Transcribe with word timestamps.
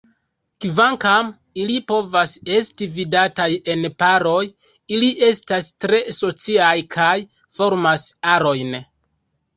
Kvankam 0.63 1.27
ili 1.63 1.75
povas 1.91 2.33
esti 2.55 2.87
vidataj 2.95 3.47
en 3.73 3.85
paroj, 4.05 4.41
ili 4.97 5.13
estas 5.31 5.69
tre 5.85 6.03
sociaj 6.21 6.75
kaj 6.97 7.15
formas 7.59 8.09
arojn. 8.39 8.79